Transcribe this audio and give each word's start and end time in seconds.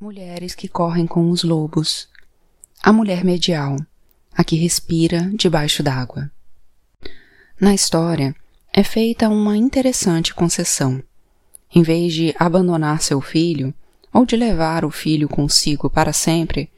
Mulheres 0.00 0.54
que 0.54 0.68
correm 0.68 1.08
com 1.08 1.28
os 1.28 1.42
lobos. 1.42 2.08
A 2.80 2.92
mulher 2.92 3.24
medial, 3.24 3.76
a 4.32 4.44
que 4.44 4.54
respira 4.54 5.28
debaixo 5.34 5.82
d'água. 5.82 6.30
Na 7.60 7.74
história, 7.74 8.32
é 8.72 8.84
feita 8.84 9.28
uma 9.28 9.56
interessante 9.56 10.32
concessão. 10.32 11.02
Em 11.74 11.82
vez 11.82 12.14
de 12.14 12.32
abandonar 12.38 13.02
seu 13.02 13.20
filho, 13.20 13.74
ou 14.14 14.24
de 14.24 14.36
levar 14.36 14.84
o 14.84 14.90
filho 14.92 15.28
consigo 15.28 15.90
para 15.90 16.12
sempre, 16.12 16.70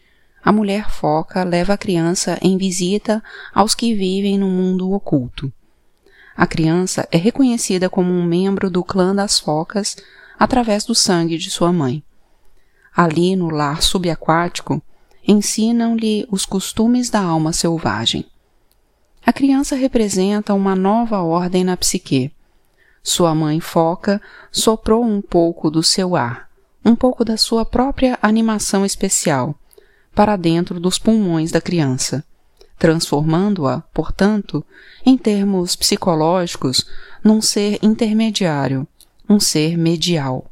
a 0.43 0.50
mulher 0.50 0.91
foca 0.91 1.45
leva 1.45 1.75
a 1.75 1.79
criança 1.79 2.39
em 2.41 2.57
visita 2.57 3.23
aos 3.52 3.75
que 3.75 3.95
vivem 3.95 4.39
no 4.39 4.48
mundo 4.48 4.93
oculto. 4.93 5.52
A 6.34 6.46
criança 6.46 7.07
é 7.12 7.18
reconhecida 7.18 7.91
como 7.91 8.11
um 8.11 8.25
membro 8.25 8.71
do 8.71 8.82
clã 8.82 9.14
das 9.14 9.39
focas 9.39 9.95
através 10.39 10.87
do 10.87 10.95
sangue 10.95 11.37
de 11.37 11.50
sua 11.50 11.71
mãe. 11.71 12.02
Ali 12.95 13.37
no 13.37 13.49
lar 13.49 13.83
subaquático, 13.83 14.83
ensinam-lhe 15.27 16.27
os 16.31 16.45
costumes 16.45 17.11
da 17.11 17.21
alma 17.21 17.53
selvagem. 17.53 18.27
A 19.25 19.33
criança 19.33 19.77
representa 19.77 20.55
uma 20.55 20.75
nova 20.75 21.21
ordem 21.21 21.62
na 21.62 21.77
psique. 21.77 22.33
Sua 23.03 23.34
mãe 23.34 23.61
foca 23.61 24.21
soprou 24.51 25.05
um 25.05 25.23
pouco 25.23 25.71
do 25.71 25.83
seu 25.83 26.17
ar, 26.17 26.48
um 26.84 26.97
pouco 26.97 27.25
da 27.25 27.37
sua 27.37 27.65
própria 27.65 28.19
animação 28.21 28.84
especial, 28.84 29.55
para 30.15 30.37
dentro 30.37 30.81
dos 30.81 30.98
pulmões 30.98 31.53
da 31.53 31.61
criança, 31.61 32.25
transformando-a, 32.79 33.81
portanto, 33.95 34.65
em 35.05 35.17
termos 35.17 35.77
psicológicos, 35.77 36.87
num 37.23 37.41
ser 37.41 37.79
intermediário, 37.83 38.87
um 39.29 39.39
ser 39.39 39.77
medial. 39.77 40.50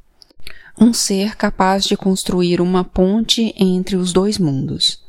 Um 0.80 0.92
ser 0.92 1.36
capaz 1.36 1.84
de 1.84 1.96
construir 1.96 2.60
uma 2.60 2.84
ponte 2.84 3.52
entre 3.58 3.96
os 3.96 4.12
dois 4.12 4.38
mundos. 4.38 5.02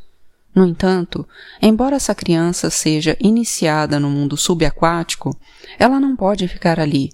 No 0.54 0.66
entanto, 0.66 1.28
embora 1.62 1.96
essa 1.96 2.16
criança 2.16 2.72
seja 2.72 3.16
iniciada 3.20 4.00
no 4.00 4.10
mundo 4.10 4.36
subaquático, 4.36 5.38
ela 5.78 6.00
não 6.00 6.16
pode 6.16 6.48
ficar 6.48 6.80
ali, 6.80 7.12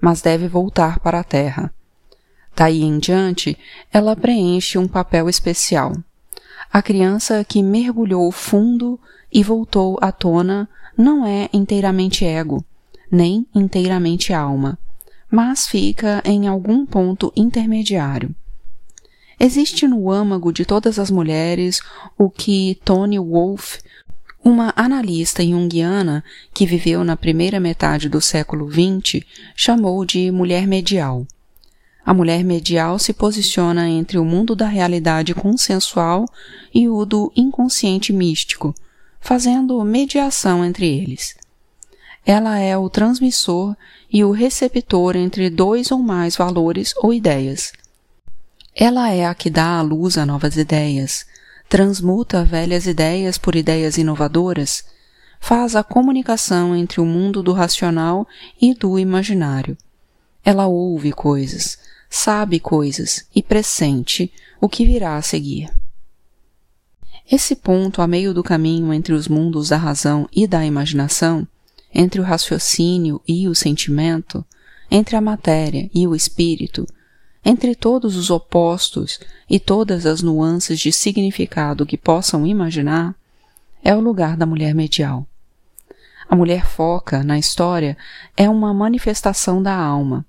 mas 0.00 0.22
deve 0.22 0.46
voltar 0.46 1.00
para 1.00 1.18
a 1.18 1.24
Terra. 1.24 1.74
Daí 2.54 2.82
em 2.82 2.98
diante, 2.98 3.58
ela 3.92 4.14
preenche 4.14 4.78
um 4.78 4.86
papel 4.86 5.28
especial. 5.28 5.92
A 6.72 6.80
criança 6.80 7.44
que 7.44 7.60
mergulhou 7.60 8.30
fundo 8.30 9.00
e 9.32 9.42
voltou 9.42 9.98
à 10.00 10.12
tona 10.12 10.68
não 10.96 11.26
é 11.26 11.48
inteiramente 11.52 12.24
ego, 12.24 12.64
nem 13.10 13.46
inteiramente 13.52 14.32
alma, 14.32 14.78
mas 15.30 15.66
fica 15.66 16.22
em 16.24 16.46
algum 16.46 16.86
ponto 16.86 17.32
intermediário. 17.36 18.34
Existe 19.38 19.86
no 19.86 20.10
âmago 20.10 20.52
de 20.52 20.64
todas 20.64 20.98
as 20.98 21.10
mulheres 21.10 21.80
o 22.16 22.30
que 22.30 22.80
Tony 22.84 23.18
Wolff, 23.18 23.80
uma 24.42 24.72
analista 24.76 25.44
junguiana 25.44 26.24
que 26.54 26.64
viveu 26.64 27.04
na 27.04 27.16
primeira 27.16 27.60
metade 27.60 28.08
do 28.08 28.20
século 28.20 28.70
XX, 28.70 29.22
chamou 29.54 30.04
de 30.04 30.30
mulher 30.30 30.66
medial. 30.66 31.26
A 32.04 32.14
mulher 32.14 32.44
medial 32.44 32.98
se 32.98 33.12
posiciona 33.12 33.88
entre 33.88 34.16
o 34.16 34.24
mundo 34.24 34.54
da 34.54 34.68
realidade 34.68 35.34
consensual 35.34 36.24
e 36.72 36.88
o 36.88 37.04
do 37.04 37.32
inconsciente 37.36 38.12
místico, 38.12 38.72
fazendo 39.20 39.82
mediação 39.84 40.64
entre 40.64 40.86
eles. 40.86 41.34
Ela 42.28 42.58
é 42.58 42.76
o 42.76 42.90
transmissor 42.90 43.76
e 44.12 44.24
o 44.24 44.32
receptor 44.32 45.14
entre 45.14 45.48
dois 45.48 45.92
ou 45.92 46.00
mais 46.00 46.34
valores 46.34 46.92
ou 46.96 47.14
ideias. 47.14 47.72
Ela 48.74 49.12
é 49.12 49.24
a 49.24 49.32
que 49.32 49.48
dá 49.48 49.78
à 49.78 49.82
luz 49.82 50.18
a 50.18 50.26
novas 50.26 50.56
ideias, 50.56 51.24
transmuta 51.68 52.44
velhas 52.44 52.84
ideias 52.88 53.38
por 53.38 53.54
ideias 53.54 53.96
inovadoras, 53.96 54.84
faz 55.38 55.76
a 55.76 55.84
comunicação 55.84 56.74
entre 56.74 57.00
o 57.00 57.06
mundo 57.06 57.44
do 57.44 57.52
racional 57.52 58.26
e 58.60 58.74
do 58.74 58.98
imaginário. 58.98 59.78
Ela 60.44 60.66
ouve 60.66 61.12
coisas, 61.12 61.78
sabe 62.10 62.58
coisas 62.58 63.24
e 63.36 63.40
pressente 63.40 64.32
o 64.60 64.68
que 64.68 64.84
virá 64.84 65.16
a 65.16 65.22
seguir. 65.22 65.70
Esse 67.30 67.54
ponto 67.54 68.02
a 68.02 68.06
meio 68.08 68.34
do 68.34 68.42
caminho 68.42 68.92
entre 68.92 69.14
os 69.14 69.28
mundos 69.28 69.68
da 69.68 69.76
razão 69.76 70.28
e 70.32 70.44
da 70.44 70.66
imaginação, 70.66 71.46
entre 71.98 72.20
o 72.20 72.24
raciocínio 72.24 73.22
e 73.26 73.48
o 73.48 73.54
sentimento, 73.54 74.44
entre 74.90 75.16
a 75.16 75.20
matéria 75.20 75.88
e 75.94 76.06
o 76.06 76.14
espírito, 76.14 76.86
entre 77.42 77.74
todos 77.74 78.16
os 78.16 78.28
opostos 78.28 79.18
e 79.48 79.58
todas 79.58 80.04
as 80.04 80.20
nuances 80.20 80.78
de 80.78 80.92
significado 80.92 81.86
que 81.86 81.96
possam 81.96 82.46
imaginar, 82.46 83.14
é 83.82 83.96
o 83.96 84.00
lugar 84.00 84.36
da 84.36 84.44
mulher 84.44 84.74
medial. 84.74 85.26
A 86.28 86.36
mulher 86.36 86.66
foca, 86.66 87.24
na 87.24 87.38
história, 87.38 87.96
é 88.36 88.50
uma 88.50 88.74
manifestação 88.74 89.62
da 89.62 89.74
alma, 89.74 90.26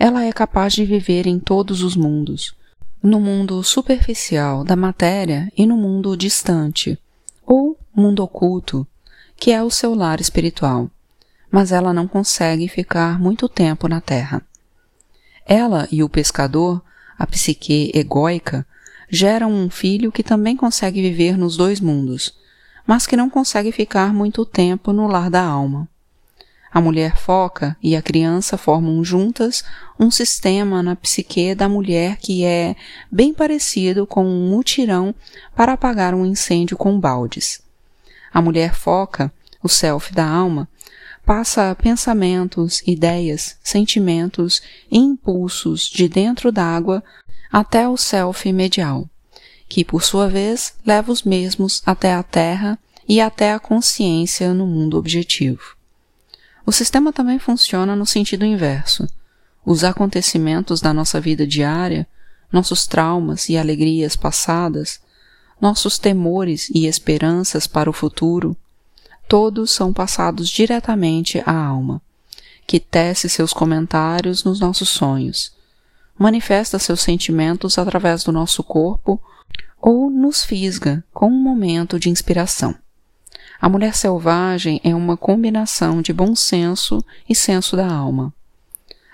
ela 0.00 0.24
é 0.24 0.32
capaz 0.32 0.72
de 0.72 0.84
viver 0.84 1.28
em 1.28 1.38
todos 1.38 1.84
os 1.84 1.94
mundos, 1.94 2.52
no 3.00 3.20
mundo 3.20 3.62
superficial 3.62 4.64
da 4.64 4.74
matéria 4.74 5.52
e 5.56 5.66
no 5.66 5.76
mundo 5.76 6.16
distante, 6.16 6.98
ou 7.46 7.78
mundo 7.94 8.24
oculto, 8.24 8.84
que 9.36 9.52
é 9.52 9.62
o 9.62 9.70
seu 9.70 9.94
lar 9.94 10.20
espiritual, 10.20 10.90
mas 11.50 11.72
ela 11.72 11.92
não 11.92 12.06
consegue 12.06 12.68
ficar 12.68 13.18
muito 13.18 13.48
tempo 13.48 13.88
na 13.88 14.00
Terra. 14.00 14.42
Ela 15.46 15.88
e 15.90 16.02
o 16.02 16.08
pescador, 16.08 16.82
a 17.18 17.26
psique 17.26 17.90
egóica, 17.94 18.66
geram 19.08 19.52
um 19.52 19.70
filho 19.70 20.10
que 20.10 20.22
também 20.22 20.56
consegue 20.56 21.00
viver 21.00 21.38
nos 21.38 21.56
dois 21.56 21.80
mundos, 21.80 22.34
mas 22.86 23.06
que 23.06 23.16
não 23.16 23.30
consegue 23.30 23.72
ficar 23.72 24.12
muito 24.12 24.44
tempo 24.44 24.92
no 24.92 25.06
lar 25.06 25.30
da 25.30 25.42
alma. 25.42 25.88
A 26.76 26.80
mulher 26.80 27.16
foca 27.16 27.74
e 27.82 27.96
a 27.96 28.02
criança 28.02 28.58
formam 28.58 29.02
juntas 29.02 29.64
um 29.98 30.10
sistema 30.10 30.82
na 30.82 30.94
psique 30.94 31.54
da 31.54 31.68
mulher 31.70 32.18
que 32.18 32.44
é 32.44 32.76
bem 33.10 33.32
parecido 33.32 34.06
com 34.06 34.26
um 34.26 34.50
mutirão 34.50 35.14
para 35.54 35.72
apagar 35.72 36.14
um 36.14 36.26
incêndio 36.26 36.76
com 36.76 37.00
baldes. 37.00 37.62
A 38.30 38.42
mulher 38.42 38.74
foca, 38.74 39.32
o 39.62 39.68
self 39.70 40.12
da 40.12 40.28
alma, 40.28 40.68
passa 41.26 41.74
pensamentos, 41.74 42.80
ideias, 42.86 43.58
sentimentos 43.60 44.62
e 44.88 44.96
impulsos 44.96 45.88
de 45.88 46.08
dentro 46.08 46.52
d'água 46.52 47.02
até 47.52 47.88
o 47.88 47.96
self 47.96 48.50
medial, 48.52 49.10
que 49.68 49.84
por 49.84 50.04
sua 50.04 50.28
vez 50.28 50.74
leva 50.86 51.10
os 51.10 51.24
mesmos 51.24 51.82
até 51.84 52.14
a 52.14 52.22
terra 52.22 52.78
e 53.08 53.20
até 53.20 53.52
a 53.52 53.58
consciência 53.58 54.54
no 54.54 54.68
mundo 54.68 54.96
objetivo. 54.96 55.76
O 56.64 56.70
sistema 56.70 57.12
também 57.12 57.40
funciona 57.40 57.96
no 57.96 58.06
sentido 58.06 58.44
inverso. 58.44 59.08
Os 59.64 59.82
acontecimentos 59.82 60.80
da 60.80 60.94
nossa 60.94 61.20
vida 61.20 61.44
diária, 61.44 62.06
nossos 62.52 62.86
traumas 62.86 63.48
e 63.48 63.56
alegrias 63.56 64.14
passadas, 64.14 65.00
nossos 65.60 65.98
temores 65.98 66.68
e 66.72 66.86
esperanças 66.86 67.66
para 67.66 67.90
o 67.90 67.92
futuro, 67.92 68.56
todos 69.28 69.70
são 69.70 69.92
passados 69.92 70.48
diretamente 70.48 71.42
à 71.44 71.52
alma, 71.52 72.00
que 72.66 72.80
tece 72.80 73.28
seus 73.28 73.52
comentários 73.52 74.44
nos 74.44 74.60
nossos 74.60 74.88
sonhos, 74.88 75.52
manifesta 76.18 76.78
seus 76.78 77.00
sentimentos 77.00 77.78
através 77.78 78.24
do 78.24 78.32
nosso 78.32 78.62
corpo 78.62 79.20
ou 79.80 80.10
nos 80.10 80.44
fisga 80.44 81.04
com 81.12 81.28
um 81.28 81.42
momento 81.42 81.98
de 81.98 82.10
inspiração. 82.10 82.74
A 83.60 83.68
mulher 83.68 83.94
selvagem 83.94 84.80
é 84.84 84.94
uma 84.94 85.16
combinação 85.16 86.02
de 86.02 86.12
bom 86.12 86.34
senso 86.34 87.02
e 87.28 87.34
senso 87.34 87.76
da 87.76 87.86
alma. 87.86 88.32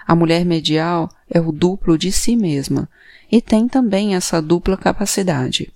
A 0.06 0.14
mulher 0.14 0.44
medial 0.44 1.08
é 1.30 1.40
o 1.40 1.52
duplo 1.52 1.96
de 1.96 2.10
si 2.10 2.36
mesma 2.36 2.88
e 3.30 3.40
tem 3.40 3.68
também 3.68 4.14
essa 4.14 4.42
dupla 4.42 4.76
capacidade. 4.76 5.72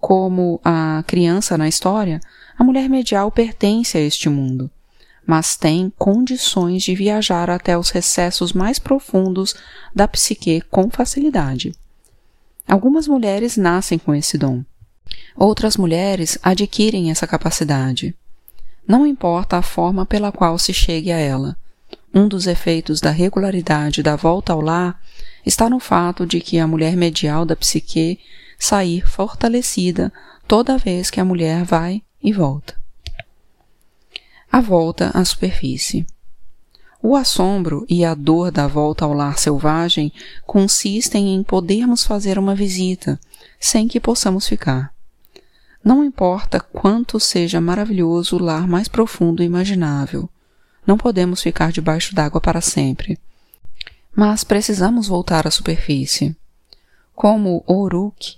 Como 0.00 0.60
a 0.64 1.04
criança 1.06 1.56
na 1.58 1.68
história, 1.68 2.20
a 2.62 2.64
mulher 2.64 2.88
medial 2.88 3.28
pertence 3.32 3.98
a 3.98 4.00
este 4.00 4.28
mundo, 4.28 4.70
mas 5.26 5.56
tem 5.56 5.92
condições 5.98 6.84
de 6.84 6.94
viajar 6.94 7.50
até 7.50 7.76
os 7.76 7.90
recessos 7.90 8.52
mais 8.52 8.78
profundos 8.78 9.56
da 9.92 10.06
psique 10.06 10.60
com 10.70 10.88
facilidade. 10.88 11.74
Algumas 12.64 13.08
mulheres 13.08 13.56
nascem 13.56 13.98
com 13.98 14.14
esse 14.14 14.38
dom. 14.38 14.62
Outras 15.34 15.76
mulheres 15.76 16.38
adquirem 16.40 17.10
essa 17.10 17.26
capacidade. 17.26 18.14
Não 18.86 19.04
importa 19.04 19.56
a 19.56 19.62
forma 19.62 20.06
pela 20.06 20.30
qual 20.30 20.56
se 20.56 20.72
chegue 20.72 21.10
a 21.10 21.18
ela. 21.18 21.56
Um 22.14 22.28
dos 22.28 22.46
efeitos 22.46 23.00
da 23.00 23.10
regularidade 23.10 24.04
da 24.04 24.14
volta 24.14 24.52
ao 24.52 24.60
lar 24.60 25.00
está 25.44 25.68
no 25.68 25.80
fato 25.80 26.24
de 26.24 26.40
que 26.40 26.60
a 26.60 26.66
mulher 26.68 26.96
medial 26.96 27.44
da 27.44 27.56
psique 27.56 28.20
sair 28.56 29.04
fortalecida 29.04 30.12
toda 30.46 30.78
vez 30.78 31.10
que 31.10 31.18
a 31.18 31.24
mulher 31.24 31.64
vai 31.64 32.04
e 32.22 32.32
volta. 32.32 32.74
A 34.50 34.60
volta 34.60 35.10
à 35.14 35.24
superfície. 35.24 36.06
O 37.02 37.16
assombro 37.16 37.84
e 37.88 38.04
a 38.04 38.14
dor 38.14 38.52
da 38.52 38.66
volta 38.66 39.04
ao 39.04 39.12
lar 39.12 39.38
selvagem 39.38 40.12
consistem 40.46 41.34
em 41.34 41.42
podermos 41.42 42.04
fazer 42.04 42.38
uma 42.38 42.54
visita 42.54 43.18
sem 43.58 43.88
que 43.88 43.98
possamos 43.98 44.46
ficar. 44.46 44.92
Não 45.82 46.04
importa 46.04 46.60
quanto 46.60 47.18
seja 47.18 47.60
maravilhoso 47.60 48.36
o 48.36 48.42
lar 48.42 48.68
mais 48.68 48.86
profundo 48.86 49.42
imaginável, 49.42 50.30
não 50.86 50.96
podemos 50.96 51.42
ficar 51.42 51.72
debaixo 51.72 52.14
d'água 52.14 52.40
para 52.40 52.60
sempre. 52.60 53.18
Mas 54.14 54.44
precisamos 54.44 55.08
voltar 55.08 55.46
à 55.46 55.50
superfície. 55.50 56.36
Como 57.14 57.64
o 57.66 57.82
Uruk, 57.82 58.36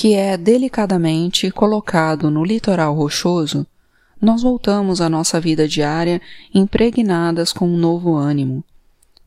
que 0.00 0.14
é 0.14 0.34
delicadamente 0.34 1.50
colocado 1.50 2.30
no 2.30 2.42
litoral 2.42 2.94
rochoso, 2.94 3.66
nós 4.18 4.40
voltamos 4.40 4.98
à 4.98 5.10
nossa 5.10 5.38
vida 5.38 5.68
diária 5.68 6.22
impregnadas 6.54 7.52
com 7.52 7.68
um 7.68 7.76
novo 7.76 8.16
ânimo. 8.16 8.64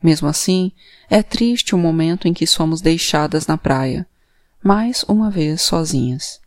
Mesmo 0.02 0.26
assim, 0.26 0.72
é 1.08 1.22
triste 1.22 1.76
o 1.76 1.78
momento 1.78 2.26
em 2.26 2.34
que 2.34 2.44
somos 2.44 2.80
deixadas 2.80 3.46
na 3.46 3.56
praia, 3.56 4.04
mais 4.64 5.04
uma 5.04 5.30
vez 5.30 5.62
sozinhas. 5.62 6.40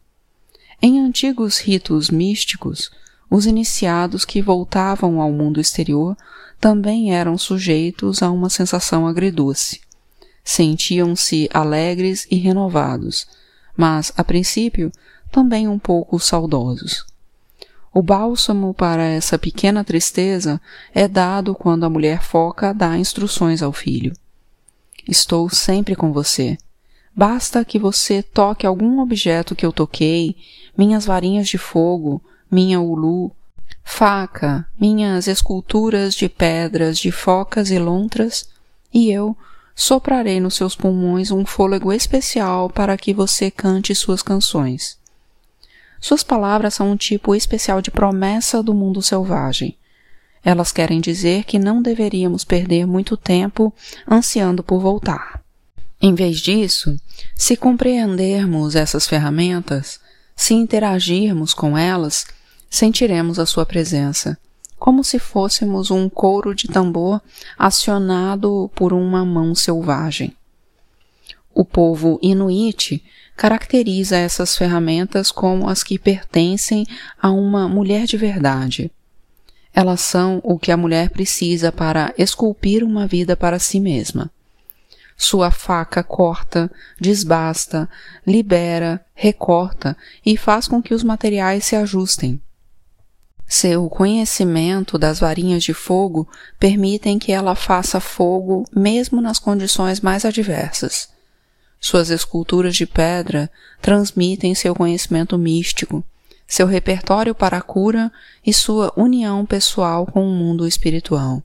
Em 0.81 1.00
antigos 1.00 1.59
ritos 1.59 2.09
místicos, 2.09 2.91
os 3.31 3.45
iniciados 3.45 4.25
que 4.25 4.41
voltavam 4.41 5.21
ao 5.21 5.31
mundo 5.31 5.57
exterior 5.57 6.18
também 6.59 7.15
eram 7.15 7.38
sujeitos 7.38 8.21
a 8.21 8.29
uma 8.29 8.50
sensação 8.50 9.07
agridoce. 9.07 9.79
Sentiam-se 10.44 11.50
alegres 11.53 12.27
e 12.29 12.35
renovados, 12.35 13.25
mas, 13.77 14.12
a 14.18 14.24
princípio, 14.24 14.91
também 15.31 15.68
um 15.68 15.77
pouco 15.77 16.19
saudosos. 16.19 17.06
O 17.94 18.01
bálsamo 18.01 18.74
para 18.74 19.03
essa 19.03 19.38
pequena 19.38 19.83
tristeza 19.83 20.59
é 20.94 21.07
dado 21.07 21.56
quando 21.56 21.85
a 21.85 21.89
mulher 21.89 22.21
foca 22.21 22.74
dá 22.74 22.97
instruções 22.97 23.62
ao 23.62 23.71
filho. 23.71 24.13
Estou 25.07 25.50
sempre 25.50 25.95
com 25.95 26.12
você. 26.12 26.57
Basta 27.15 27.63
que 27.63 27.79
você 27.79 28.21
toque 28.21 28.68
algum 28.68 29.00
objeto 29.00 29.56
que 29.56 29.65
eu 29.65 29.71
toquei, 29.71 30.35
minhas 30.77 31.06
varinhas 31.06 31.47
de 31.47 31.57
fogo, 31.57 32.21
minha 32.51 32.79
ulu, 32.79 33.31
faca, 33.83 34.68
minhas 34.79 35.27
esculturas 35.27 36.13
de 36.13 36.29
pedras, 36.29 37.00
de 37.00 37.12
focas 37.12 37.71
e 37.71 37.79
lontras, 37.79 38.50
e 38.94 39.09
eu 39.09 39.35
soprarei 39.77 40.39
nos 40.39 40.56
seus 40.56 40.75
pulmões 40.75 41.29
um 41.29 41.45
fôlego 41.45 41.94
especial 41.94 42.68
para 42.68 42.97
que 42.97 43.13
você 43.13 43.51
cante 43.51 43.94
suas 43.94 44.24
canções. 44.24 44.97
Suas 46.01 46.24
palavras 46.24 46.74
são 46.74 46.91
um 46.91 46.97
tipo 46.97 47.35
especial 47.35 47.79
de 47.79 47.91
promessa 47.91 48.63
do 48.63 48.74
mundo 48.74 49.03
selvagem. 49.03 49.77
Elas 50.44 50.71
querem 50.71 51.00
dizer 51.00 51.44
que 51.44 51.59
não 51.59 51.79
deveríamos 51.79 52.44
perder 52.44 52.88
muito 52.88 53.15
tempo 53.15 53.71
ansiando 54.09 54.63
por 54.63 54.79
voltar. 54.79 55.44
Em 56.01 56.15
vez 56.15 56.39
disso, 56.39 57.00
se 57.35 57.56
compreendermos 57.56 58.75
essas 58.75 59.07
ferramentas, 59.07 60.00
se 60.35 60.56
interagirmos 60.56 61.53
com 61.53 61.77
elas, 61.77 62.25
sentiremos 62.68 63.38
a 63.38 63.45
sua 63.45 63.65
presença, 63.65 64.39
como 64.77 65.03
se 65.03 65.19
fôssemos 65.19 65.91
um 65.91 66.07
couro 66.07 66.53
de 66.53 66.68
tambor 66.68 67.21
acionado 67.57 68.69
por 68.75 68.94
uma 68.94 69.25
mão 69.25 69.56
selvagem. 69.56 70.35
O 71.53 71.65
povo 71.65 72.19
inuit 72.21 73.03
caracteriza 73.35 74.18
essas 74.18 74.56
ferramentas 74.56 75.31
como 75.31 75.68
as 75.68 75.83
que 75.83 75.97
pertencem 75.97 76.85
a 77.21 77.31
uma 77.31 77.68
mulher 77.68 78.06
de 78.06 78.18
verdade. 78.18 78.91
Elas 79.74 80.01
são 80.01 80.39
o 80.44 80.57
que 80.57 80.71
a 80.71 80.77
mulher 80.77 81.09
precisa 81.09 81.71
para 81.71 82.13
esculpir 82.18 82.83
uma 82.83 83.06
vida 83.06 83.35
para 83.35 83.59
si 83.59 83.79
mesma. 83.79 84.31
Sua 85.15 85.50
faca 85.50 86.03
corta, 86.03 86.71
desbasta, 87.00 87.89
libera, 88.25 89.03
recorta 89.15 89.97
e 90.24 90.38
faz 90.38 90.68
com 90.68 90.81
que 90.81 90.94
os 90.94 91.03
materiais 91.03 91.65
se 91.65 91.75
ajustem. 91.75 92.39
Seu 93.47 93.89
conhecimento 93.89 94.97
das 94.97 95.19
varinhas 95.19 95.63
de 95.63 95.73
fogo 95.73 96.27
permitem 96.59 97.17
que 97.17 97.31
ela 97.31 97.55
faça 97.55 97.99
fogo 98.01 98.65
mesmo 98.75 99.21
nas 99.21 99.39
condições 99.39 100.01
mais 100.01 100.25
adversas. 100.25 101.09
Suas 101.79 102.09
esculturas 102.09 102.75
de 102.75 102.85
pedra 102.85 103.49
transmitem 103.81 104.53
seu 104.53 104.75
conhecimento 104.75 105.38
místico, 105.38 106.03
seu 106.45 106.67
repertório 106.67 107.33
para 107.33 107.57
a 107.57 107.61
cura 107.61 108.11
e 108.45 108.51
sua 108.51 108.91
união 108.97 109.45
pessoal 109.45 110.05
com 110.05 110.27
o 110.27 110.33
mundo 110.33 110.67
espiritual. 110.67 111.41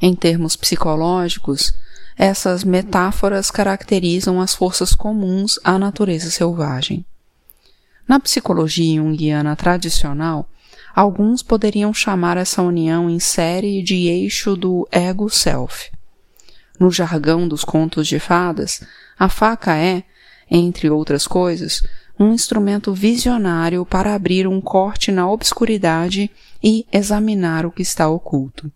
Em 0.00 0.14
termos 0.14 0.56
psicológicos, 0.56 1.72
essas 2.16 2.64
metáforas 2.64 3.50
caracterizam 3.50 4.40
as 4.40 4.54
forças 4.54 4.94
comuns 4.94 5.58
à 5.64 5.78
natureza 5.78 6.30
selvagem. 6.30 7.04
Na 8.06 8.18
psicologia 8.18 8.96
junguiana 8.96 9.54
tradicional, 9.54 10.48
alguns 10.94 11.42
poderiam 11.42 11.92
chamar 11.92 12.36
essa 12.36 12.62
união 12.62 13.08
em 13.08 13.18
série 13.18 13.82
de 13.82 14.08
eixo 14.08 14.56
do 14.56 14.88
ego-self. 14.90 15.90
No 16.78 16.90
jargão 16.90 17.48
dos 17.48 17.64
contos 17.64 18.06
de 18.06 18.18
fadas, 18.18 18.82
a 19.18 19.28
faca 19.28 19.76
é, 19.76 20.04
entre 20.50 20.88
outras 20.88 21.26
coisas, 21.26 21.82
um 22.18 22.32
instrumento 22.32 22.92
visionário 22.92 23.84
para 23.84 24.14
abrir 24.14 24.46
um 24.46 24.60
corte 24.60 25.12
na 25.12 25.30
obscuridade 25.30 26.30
e 26.62 26.86
examinar 26.92 27.64
o 27.64 27.70
que 27.70 27.82
está 27.82 28.08
oculto. 28.08 28.70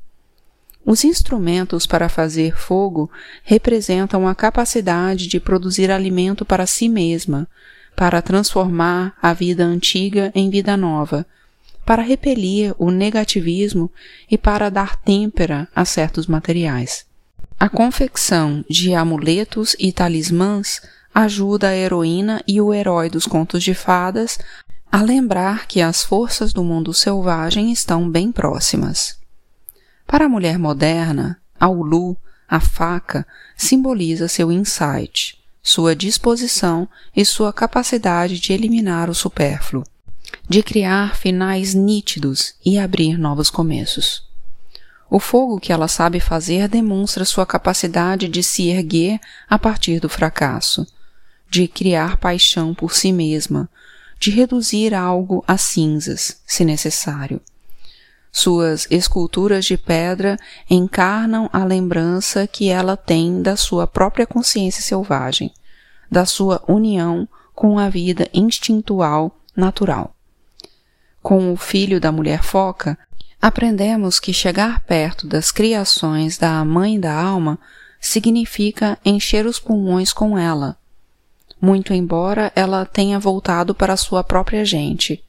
Os 0.84 1.04
instrumentos 1.04 1.86
para 1.86 2.08
fazer 2.08 2.56
fogo 2.56 3.10
representam 3.44 4.26
a 4.26 4.34
capacidade 4.34 5.28
de 5.28 5.38
produzir 5.38 5.90
alimento 5.90 6.44
para 6.44 6.66
si 6.66 6.88
mesma, 6.88 7.48
para 7.94 8.20
transformar 8.20 9.14
a 9.22 9.32
vida 9.32 9.64
antiga 9.64 10.32
em 10.34 10.50
vida 10.50 10.76
nova, 10.76 11.26
para 11.84 12.02
repelir 12.02 12.74
o 12.78 12.90
negativismo 12.90 13.90
e 14.30 14.38
para 14.38 14.70
dar 14.70 14.96
têmpera 14.96 15.68
a 15.74 15.84
certos 15.84 16.26
materiais. 16.26 17.04
A 17.58 17.68
confecção 17.68 18.64
de 18.68 18.94
amuletos 18.94 19.76
e 19.78 19.92
talismãs 19.92 20.80
ajuda 21.14 21.68
a 21.68 21.76
heroína 21.76 22.42
e 22.46 22.60
o 22.60 22.72
herói 22.72 23.08
dos 23.08 23.26
contos 23.26 23.62
de 23.62 23.74
fadas 23.74 24.38
a 24.90 25.00
lembrar 25.00 25.66
que 25.66 25.80
as 25.80 26.02
forças 26.02 26.52
do 26.52 26.62
mundo 26.62 26.92
selvagem 26.92 27.72
estão 27.72 28.10
bem 28.10 28.30
próximas. 28.30 29.18
Para 30.06 30.26
a 30.26 30.28
mulher 30.28 30.58
moderna, 30.58 31.40
a 31.58 31.68
ulu, 31.68 32.16
a 32.48 32.60
faca, 32.60 33.26
simboliza 33.56 34.28
seu 34.28 34.52
insight, 34.52 35.38
sua 35.62 35.96
disposição 35.96 36.88
e 37.16 37.24
sua 37.24 37.52
capacidade 37.52 38.38
de 38.38 38.52
eliminar 38.52 39.08
o 39.08 39.14
supérfluo, 39.14 39.84
de 40.48 40.62
criar 40.62 41.16
finais 41.16 41.74
nítidos 41.74 42.54
e 42.64 42.78
abrir 42.78 43.18
novos 43.18 43.50
começos. 43.50 44.22
O 45.10 45.18
fogo 45.20 45.60
que 45.60 45.72
ela 45.72 45.88
sabe 45.88 46.20
fazer 46.20 46.68
demonstra 46.68 47.24
sua 47.24 47.44
capacidade 47.44 48.28
de 48.28 48.42
se 48.42 48.68
erguer 48.68 49.20
a 49.48 49.58
partir 49.58 50.00
do 50.00 50.08
fracasso, 50.08 50.86
de 51.50 51.68
criar 51.68 52.16
paixão 52.16 52.74
por 52.74 52.94
si 52.94 53.12
mesma, 53.12 53.68
de 54.18 54.30
reduzir 54.30 54.94
algo 54.94 55.44
a 55.46 55.58
cinzas, 55.58 56.40
se 56.46 56.64
necessário. 56.64 57.40
Suas 58.32 58.86
esculturas 58.90 59.66
de 59.66 59.76
pedra 59.76 60.38
encarnam 60.70 61.50
a 61.52 61.62
lembrança 61.62 62.46
que 62.46 62.70
ela 62.70 62.96
tem 62.96 63.42
da 63.42 63.54
sua 63.56 63.86
própria 63.86 64.26
consciência 64.26 64.82
selvagem, 64.82 65.52
da 66.10 66.24
sua 66.24 66.62
união 66.66 67.28
com 67.54 67.78
a 67.78 67.90
vida 67.90 68.26
instintual 68.32 69.38
natural. 69.54 70.11
Com 71.22 71.52
o 71.52 71.56
filho 71.56 72.00
da 72.00 72.10
mulher 72.10 72.42
foca, 72.42 72.98
aprendemos 73.40 74.18
que 74.18 74.32
chegar 74.32 74.80
perto 74.80 75.26
das 75.26 75.52
criações 75.52 76.36
da 76.36 76.64
mãe 76.64 76.98
da 76.98 77.14
alma 77.14 77.58
significa 78.00 78.98
encher 79.04 79.46
os 79.46 79.60
pulmões 79.60 80.12
com 80.12 80.36
ela, 80.36 80.76
muito 81.60 81.94
embora 81.94 82.50
ela 82.56 82.84
tenha 82.84 83.20
voltado 83.20 83.72
para 83.72 83.96
sua 83.96 84.24
própria 84.24 84.64
gente. 84.64 85.22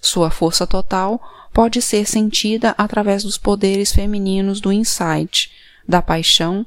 Sua 0.00 0.30
força 0.30 0.64
total 0.64 1.20
pode 1.52 1.82
ser 1.82 2.06
sentida 2.06 2.72
através 2.78 3.24
dos 3.24 3.36
poderes 3.36 3.90
femininos 3.90 4.60
do 4.60 4.72
insight, 4.72 5.50
da 5.86 6.00
paixão 6.00 6.64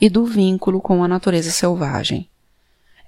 e 0.00 0.08
do 0.08 0.24
vínculo 0.24 0.80
com 0.80 1.02
a 1.02 1.08
natureza 1.08 1.50
selvagem. 1.50 2.28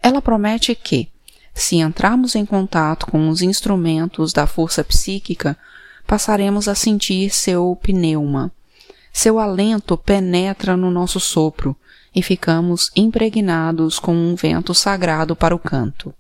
Ela 0.03 0.21
promete 0.21 0.75
que, 0.75 1.12
se 1.55 1.77
entrarmos 1.77 2.35
em 2.35 2.47
contato 2.47 3.07
com 3.07 3.29
os 3.29 3.43
instrumentos 3.43 4.33
da 4.33 4.47
força 4.47 4.83
psíquica, 4.83 5.57
passaremos 6.07 6.69
a 6.69 6.75
sentir 6.75 7.31
seu 7.31 7.79
pneuma. 7.83 8.51
Seu 9.13 9.39
alento 9.39 9.97
penetra 9.97 10.77
no 10.77 10.91
nosso 10.91 11.21
sopro 11.21 11.77
e 12.15 12.23
ficamos 12.23 12.91
impregnados 12.97 13.99
com 13.99 14.15
um 14.15 14.35
vento 14.35 14.75
sagrado 14.75 15.37
para 15.37 15.55
o 15.55 15.59
canto. 15.59 16.15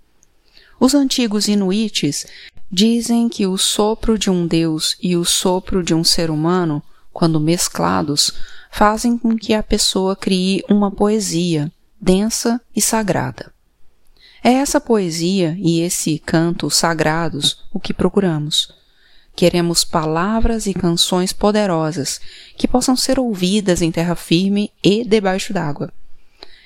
Os 0.78 0.94
antigos 0.94 1.48
inuites 1.48 2.26
dizem 2.70 3.28
que 3.28 3.46
o 3.46 3.56
sopro 3.56 4.18
de 4.18 4.30
um 4.30 4.46
deus 4.46 4.96
e 5.02 5.16
o 5.16 5.24
sopro 5.24 5.82
de 5.82 5.94
um 5.94 6.02
ser 6.02 6.30
humano, 6.30 6.82
quando 7.12 7.40
mesclados, 7.40 8.32
fazem 8.70 9.16
com 9.16 9.36
que 9.36 9.54
a 9.54 9.62
pessoa 9.62 10.16
crie 10.16 10.64
uma 10.68 10.90
poesia 10.90 11.70
densa 12.00 12.60
e 12.74 12.82
sagrada. 12.82 13.52
É 14.44 14.54
essa 14.54 14.80
poesia 14.80 15.56
e 15.61 15.80
esse 15.82 16.18
canto 16.18 16.68
sagrados 16.68 17.64
o 17.72 17.78
que 17.78 17.94
procuramos. 17.94 18.75
Queremos 19.37 19.84
palavras 19.84 20.66
e 20.66 20.75
canções 20.75 21.32
poderosas 21.32 22.20
que 22.56 22.66
possam 22.66 22.96
ser 22.96 23.20
ouvidas 23.20 23.80
em 23.80 23.92
terra 23.92 24.16
firme 24.16 24.72
e 24.82 25.04
debaixo 25.04 25.52
d'água. 25.52 25.92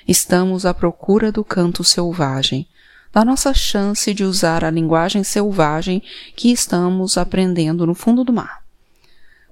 Estamos 0.09 0.65
à 0.65 0.73
procura 0.73 1.31
do 1.31 1.45
canto 1.45 1.85
selvagem, 1.85 2.67
da 3.13 3.23
nossa 3.23 3.53
chance 3.53 4.15
de 4.15 4.25
usar 4.25 4.65
a 4.65 4.71
linguagem 4.71 5.23
selvagem 5.23 6.03
que 6.35 6.51
estamos 6.51 7.19
aprendendo 7.19 7.87
no 7.87 7.95
fundo 7.95 8.25
do 8.25 8.33
mar. 8.33 8.63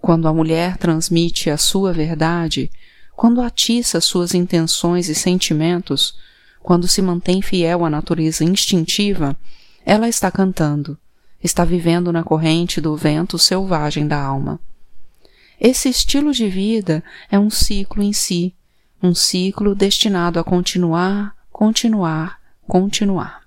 Quando 0.01 0.27
a 0.29 0.33
mulher 0.33 0.79
transmite 0.79 1.51
a 1.51 1.59
sua 1.59 1.93
verdade, 1.93 2.71
quando 3.15 3.43
atiça 3.43 4.01
suas 4.01 4.33
intenções 4.33 5.11
e 5.11 5.15
sentimentos, 5.15 6.15
quando 6.65 6.89
se 6.89 7.03
mantém 7.03 7.43
fiel 7.43 7.85
à 7.85 7.91
natureza 7.91 8.43
instintiva, 8.43 9.37
ela 9.85 10.09
está 10.09 10.31
cantando, 10.31 10.97
está 11.43 11.63
vivendo 11.63 12.11
na 12.11 12.25
corrente 12.25 12.81
do 12.81 12.97
vento 12.97 13.39
selvagem 13.39 14.09
da 14.09 14.19
alma. 14.19 14.59
Esse 15.61 15.91
estilo 15.91 16.33
de 16.33 16.49
vida 16.49 17.05
é 17.31 17.39
um 17.39 17.51
ciclo 17.51 18.03
em 18.03 18.15
si, 18.15 18.55
um 19.03 19.15
ciclo 19.15 19.75
destinado 19.75 20.41
a 20.41 20.43
continuar, 20.43 21.37
continuar, 21.53 22.41
continuar. 22.67 23.43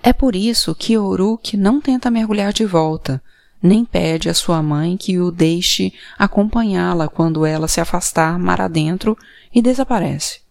É 0.00 0.12
por 0.12 0.36
isso 0.36 0.72
que 0.72 0.96
Uruk 0.96 1.56
não 1.56 1.80
tenta 1.80 2.12
mergulhar 2.12 2.52
de 2.52 2.64
volta, 2.64 3.20
nem 3.60 3.84
pede 3.84 4.28
à 4.28 4.34
sua 4.34 4.62
mãe 4.62 4.96
que 4.96 5.18
o 5.18 5.32
deixe 5.32 5.92
acompanhá-la 6.16 7.08
quando 7.08 7.44
ela 7.44 7.66
se 7.66 7.80
afastar 7.80 8.38
mar 8.38 8.60
adentro 8.60 9.18
e 9.52 9.60
desaparece. 9.60 10.43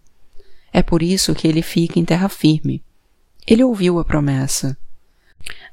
É 0.73 0.81
por 0.81 1.03
isso 1.03 1.35
que 1.35 1.47
ele 1.47 1.61
fica 1.61 1.99
em 1.99 2.03
terra 2.03 2.27
firme. 2.27 2.81
Ele 3.45 3.63
ouviu 3.63 3.99
a 3.99 4.03
promessa. 4.03 4.75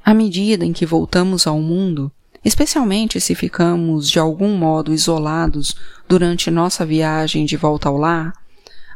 À 0.05 0.13
medida 0.13 0.65
em 0.65 0.73
que 0.75 0.85
voltamos 0.85 1.47
ao 1.47 1.59
mundo, 1.61 2.13
especialmente 2.45 3.19
se 3.21 3.35
ficamos 3.35 4.11
de 4.11 4.19
algum 4.19 4.57
modo 4.57 4.93
isolados 4.93 5.75
durante 6.07 6.51
nossa 6.51 6.85
viagem 6.85 7.47
de 7.47 7.57
volta 7.57 7.89
ao 7.89 7.97
lar, 7.97 8.35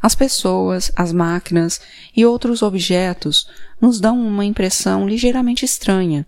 as 0.03 0.15
pessoas, 0.15 0.93
as 0.95 1.13
máquinas 1.13 1.81
e 2.15 2.27
outros 2.27 2.61
objetos 2.61 3.49
nos 3.81 3.99
dão 3.99 4.21
uma 4.21 4.45
impressão 4.45 5.09
ligeiramente 5.09 5.65
estranha, 5.65 6.27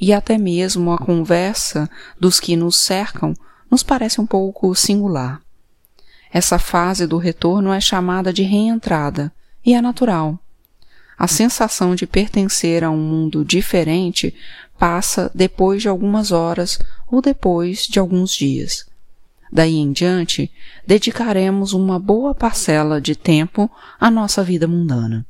e 0.00 0.14
até 0.14 0.38
mesmo 0.38 0.92
a 0.92 0.98
conversa 0.98 1.90
dos 2.18 2.40
que 2.40 2.56
nos 2.56 2.76
cercam 2.76 3.34
nos 3.70 3.82
parece 3.82 4.18
um 4.18 4.26
pouco 4.26 4.74
singular. 4.74 5.42
Essa 6.32 6.58
fase 6.58 7.06
do 7.06 7.16
retorno 7.16 7.72
é 7.72 7.80
chamada 7.80 8.32
de 8.32 8.42
reentrada 8.42 9.32
e 9.64 9.74
é 9.74 9.80
natural. 9.80 10.38
A 11.18 11.26
sensação 11.26 11.94
de 11.94 12.06
pertencer 12.06 12.84
a 12.84 12.90
um 12.90 12.98
mundo 12.98 13.44
diferente 13.44 14.34
passa 14.78 15.30
depois 15.34 15.82
de 15.82 15.88
algumas 15.88 16.30
horas 16.30 16.78
ou 17.10 17.20
depois 17.20 17.86
de 17.86 17.98
alguns 17.98 18.32
dias. 18.32 18.86
Daí 19.50 19.76
em 19.76 19.90
diante, 19.90 20.50
dedicaremos 20.86 21.72
uma 21.72 21.98
boa 21.98 22.34
parcela 22.34 23.00
de 23.00 23.16
tempo 23.16 23.70
à 23.98 24.10
nossa 24.10 24.44
vida 24.44 24.68
mundana. 24.68 25.26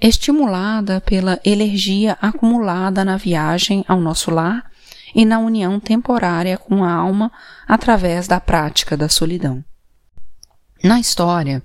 Estimulada 0.00 1.00
pela 1.00 1.40
energia 1.44 2.16
acumulada 2.20 3.04
na 3.04 3.16
viagem 3.16 3.84
ao 3.88 4.00
nosso 4.00 4.30
lar 4.30 4.70
e 5.14 5.24
na 5.24 5.38
união 5.38 5.80
temporária 5.80 6.58
com 6.58 6.84
a 6.84 6.92
alma 6.92 7.32
através 7.66 8.28
da 8.28 8.38
prática 8.38 8.96
da 8.96 9.08
solidão. 9.08 9.64
Na 10.84 11.00
história, 11.00 11.62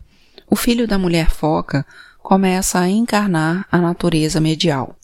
o 0.49 0.55
filho 0.55 0.88
da 0.88 0.97
mulher 0.97 1.29
foca 1.29 1.85
começa 2.19 2.79
a 2.79 2.88
encarnar 2.88 3.67
a 3.69 3.77
natureza 3.77 4.39
medial. 4.39 4.95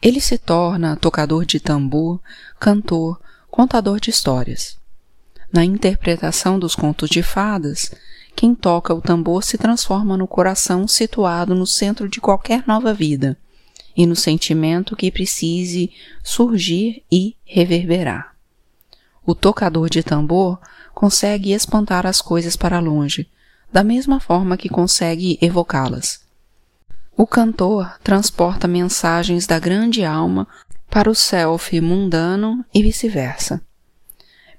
Ele 0.00 0.20
se 0.20 0.38
torna 0.38 0.94
tocador 0.94 1.44
de 1.44 1.58
tambor, 1.58 2.20
cantor, 2.60 3.20
contador 3.50 3.98
de 3.98 4.10
histórias. 4.10 4.78
Na 5.52 5.64
interpretação 5.64 6.56
dos 6.56 6.76
contos 6.76 7.10
de 7.10 7.20
fadas, 7.20 7.92
quem 8.36 8.54
toca 8.54 8.94
o 8.94 9.00
tambor 9.00 9.42
se 9.42 9.58
transforma 9.58 10.16
no 10.16 10.28
coração 10.28 10.86
situado 10.86 11.52
no 11.52 11.66
centro 11.66 12.08
de 12.08 12.20
qualquer 12.20 12.62
nova 12.64 12.94
vida 12.94 13.36
e 13.96 14.06
no 14.06 14.14
sentimento 14.14 14.94
que 14.94 15.10
precise 15.10 15.90
surgir 16.22 17.02
e 17.10 17.34
reverberar. 17.44 18.31
O 19.24 19.34
tocador 19.34 19.88
de 19.88 20.02
tambor 20.02 20.58
consegue 20.92 21.52
espantar 21.52 22.06
as 22.06 22.20
coisas 22.20 22.56
para 22.56 22.80
longe, 22.80 23.28
da 23.72 23.84
mesma 23.84 24.18
forma 24.18 24.56
que 24.56 24.68
consegue 24.68 25.38
evocá-las. 25.40 26.20
O 27.16 27.26
cantor 27.26 27.98
transporta 28.02 28.66
mensagens 28.66 29.46
da 29.46 29.58
grande 29.58 30.04
alma 30.04 30.48
para 30.90 31.10
o 31.10 31.14
self 31.14 31.80
mundano 31.80 32.64
e 32.74 32.82
vice-versa. 32.82 33.62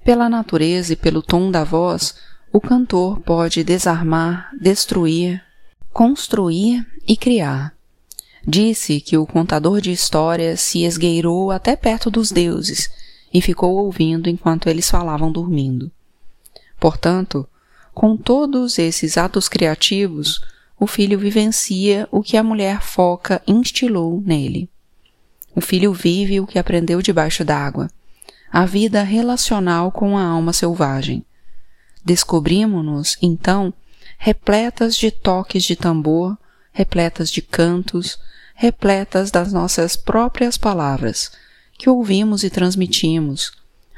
Pela 0.03 0.29
natureza 0.29 0.93
e 0.93 0.95
pelo 0.95 1.21
tom 1.21 1.51
da 1.51 1.63
voz, 1.63 2.15
o 2.51 2.61
cantor 2.61 3.19
pode 3.19 3.63
desarmar, 3.63 4.49
destruir, 4.59 5.43
construir 5.91 6.85
e 7.07 7.17
criar. 7.17 7.73
Disse 8.47 9.01
que 9.01 9.17
o 9.17 9.25
contador 9.25 9.81
de 9.81 9.91
histórias 9.91 10.61
se 10.61 10.83
esgueirou 10.83 11.51
até 11.51 11.75
perto 11.75 12.09
dos 12.09 12.31
deuses 12.31 12.89
e 13.33 13.41
ficou 13.41 13.77
ouvindo 13.77 14.29
enquanto 14.29 14.69
eles 14.69 14.89
falavam 14.89 15.31
dormindo. 15.31 15.91
Portanto, 16.79 17.47
com 17.93 18.15
todos 18.15 18.77
esses 18.77 19.17
atos 19.17 19.49
criativos, 19.49 20.41
o 20.79 20.85
filho 20.85 21.17
vivencia 21.17 22.07
o 22.11 22.21
que 22.21 22.37
a 22.37 22.43
mulher 22.43 22.81
foca 22.81 23.41
instilou 23.47 24.21
nele. 24.21 24.69
O 25.55 25.61
filho 25.61 25.93
vive 25.93 26.39
o 26.39 26.47
que 26.47 26.59
aprendeu 26.59 27.01
debaixo 27.01 27.43
d'água 27.43 27.89
a 28.53 28.67
vida 28.67 29.01
relacional 29.01 29.91
com 29.91 30.15
a 30.15 30.23
alma 30.23 30.53
selvagem. 30.53 31.25
Descobrimos-nos, 32.05 33.17
então, 33.19 33.73
repletas 34.15 34.95
de 34.95 35.09
toques 35.09 35.63
de 35.63 35.75
tambor, 35.75 36.37
repletas 36.71 37.31
de 37.31 37.41
cantos, 37.41 38.19
repletas 38.53 39.31
das 39.31 39.51
nossas 39.51 39.95
próprias 39.95 40.55
palavras, 40.55 41.31
que 41.77 41.89
ouvimos 41.89 42.43
e 42.43 42.49
transmitimos, 42.49 43.51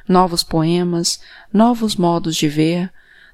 novos 0.07 0.43
poemas, 0.43 1.19
novos 1.51 1.95
modos 1.95 2.35
de 2.35 2.47
ver, 2.47 2.91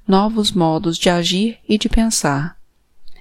novos 0.08 0.52
modos 0.52 0.98
de 0.98 1.10
agir 1.10 1.60
e 1.68 1.78
de 1.78 1.88
pensar. 1.88 2.58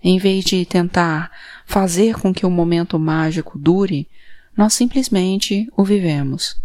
Em 0.03 0.19
vez 0.19 0.45
de 0.45 0.65
tentar 0.65 1.31
fazer 1.67 2.15
com 2.15 2.33
que 2.33 2.47
o 2.47 2.51
momento 2.51 2.99
mágico 2.99 3.59
dure, 3.59 4.09
nós 4.57 4.75
simplesmente 4.75 5.69
o 5.77 5.85
vivemos. 5.85 6.57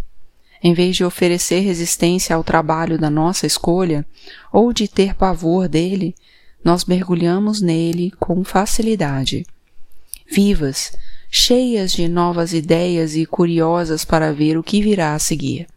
Em 0.64 0.74
vez 0.74 0.96
de 0.96 1.04
oferecer 1.04 1.60
resistência 1.60 2.36
ao 2.36 2.44
trabalho 2.44 2.98
da 2.98 3.10
nossa 3.10 3.46
escolha, 3.46 4.06
ou 4.52 4.74
de 4.74 4.88
ter 4.88 5.14
pavor 5.14 5.68
dele, 5.68 6.16
nós 6.64 6.86
mergulhamos 6.86 7.62
nele 7.62 8.12
com 8.20 8.44
facilidade. 8.44 9.46
Vivas, 10.28 10.98
cheias 11.36 11.92
de 11.92 12.08
novas 12.08 12.54
ideias 12.54 13.14
e 13.16 13.26
curiosas 13.26 14.06
para 14.06 14.32
ver 14.32 14.58
o 14.58 14.64
que 14.64 14.82
virá 14.82 15.14
a 15.14 15.20
seguir. 15.20 15.68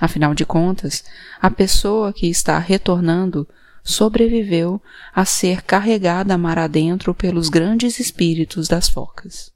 Afinal 0.00 0.34
de 0.34 0.44
contas, 0.44 1.04
a 1.40 1.48
pessoa 1.48 2.12
que 2.12 2.28
está 2.28 2.58
retornando 2.58 3.48
sobreviveu 3.84 4.82
a 5.14 5.24
ser 5.24 5.62
carregada 5.62 6.36
mar 6.36 6.58
adentro 6.58 7.14
pelos 7.14 7.48
grandes 7.48 8.00
espíritos 8.00 8.66
das 8.66 8.88
focas. 8.88 9.52